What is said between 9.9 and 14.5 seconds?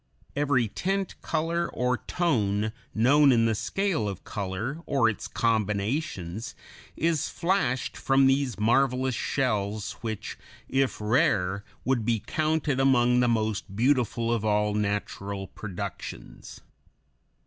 which, if rare, would be counted among the most beautiful of